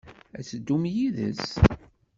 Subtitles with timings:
[0.37, 1.41] Ad teddum yid-s?